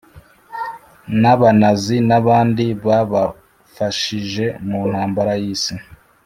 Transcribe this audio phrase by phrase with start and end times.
[1.21, 5.73] nAbanazi n abandi babafashije mu ntambara yi isi